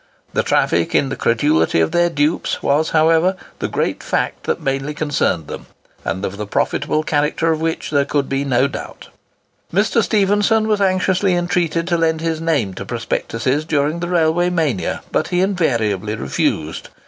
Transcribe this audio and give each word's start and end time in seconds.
The 0.33 0.41
traffic 0.41 0.95
in 0.95 1.09
the 1.09 1.15
credulity 1.15 1.79
of 1.79 1.91
their 1.91 2.09
dupes 2.09 2.63
was, 2.63 2.89
however, 2.89 3.35
the 3.59 3.67
great 3.67 4.01
fact 4.01 4.45
that 4.45 4.59
mainly 4.59 4.95
concerned 4.95 5.45
them, 5.45 5.67
and 6.03 6.25
of 6.25 6.37
the 6.37 6.47
profitable 6.47 7.03
character 7.03 7.51
of 7.51 7.61
which 7.61 7.91
there 7.91 8.03
could 8.05 8.27
be 8.27 8.43
no 8.43 8.67
doubt. 8.67 9.09
Mr. 9.71 10.01
Stephenson 10.01 10.67
was 10.67 10.81
anxiously 10.81 11.35
entreated 11.35 11.87
to 11.87 11.99
lend 11.99 12.19
his 12.19 12.41
name 12.41 12.73
to 12.73 12.83
prospectuses 12.83 13.63
during 13.63 13.99
the 13.99 14.07
railway 14.09 14.49
mania; 14.49 15.03
but 15.11 15.27
he 15.27 15.39
invariably 15.41 16.15
refused. 16.15 16.89